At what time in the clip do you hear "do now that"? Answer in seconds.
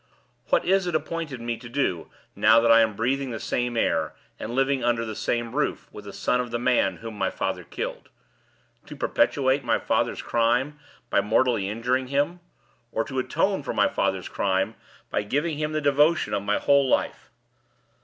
1.69-2.71